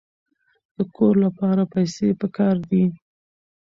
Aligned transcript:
د 0.75 0.77
کور 0.95 1.15
لپاره 1.25 1.63
پیسې 1.73 2.07
پکار 2.21 2.55
دي. 2.69 2.83